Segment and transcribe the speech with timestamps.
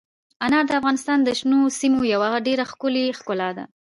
[0.45, 3.65] انار د افغانستان د شنو سیمو یوه ډېره ښکلې ښکلا ده.